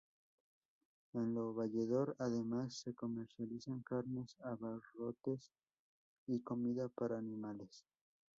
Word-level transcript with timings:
En 1.13 1.31
Lo 1.35 1.53
Valledor 1.53 2.15
además 2.17 2.73
se 2.73 2.95
comercializan 2.95 3.83
carnes, 3.83 4.35
abarrotes 4.39 5.51
y 6.25 6.39
comida 6.41 6.89
para 6.89 7.19
animales. 7.19 7.85